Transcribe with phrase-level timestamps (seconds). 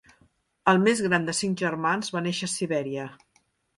[0.73, 3.07] El més gran de cinc germans, va néixer a Sibèria.